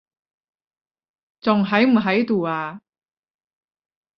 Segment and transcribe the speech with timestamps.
[1.41, 2.81] 仲喺唔喺度啊？